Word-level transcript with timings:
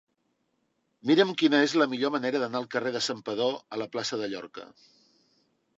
Mira'm 1.09 1.33
quina 1.41 1.59
és 1.67 1.75
la 1.81 1.87
millor 1.91 2.13
manera 2.17 2.41
d'anar 2.43 2.59
del 2.63 2.67
carrer 2.77 2.97
de 2.97 3.03
Santpedor 3.09 3.55
a 3.77 3.81
la 3.85 3.89
plaça 3.97 4.21
de 4.23 4.33
Llorca. 4.35 4.69